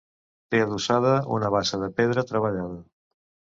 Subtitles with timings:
[0.55, 2.83] Té adossada una bassa de pedra treballada.